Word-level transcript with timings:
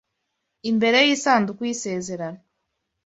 imbere 0.69 0.97
y’isanduku 1.07 1.61
y’isezerano 1.67 2.41